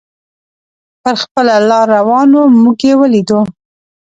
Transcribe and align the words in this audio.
پر 1.01 1.15
خپله 1.23 1.55
لار 1.69 1.87
روان 1.95 2.29
و، 2.37 2.41
موږ 2.61 2.79
یې 2.87 2.93
ولیدو. 3.01 3.39